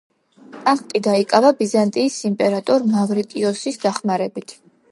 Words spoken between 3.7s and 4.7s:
დახმარებით.